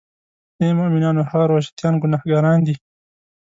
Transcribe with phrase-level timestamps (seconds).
[0.61, 2.75] آی مومنانو هغه روژه تیان ګناهګاران دي.